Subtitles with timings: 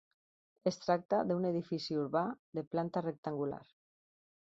[0.69, 2.23] Es tracta d'un edifici urbà
[2.61, 3.61] de planta rectangular.